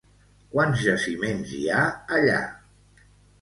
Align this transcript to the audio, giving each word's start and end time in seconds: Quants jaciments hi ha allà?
Quants 0.53 0.79
jaciments 0.85 1.51
hi 1.59 1.61
ha 1.75 1.83
allà? 2.17 2.41